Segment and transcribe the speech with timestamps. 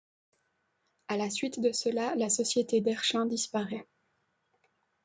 [1.09, 3.85] À la suite de cela, la Société d'Erchin disparaît.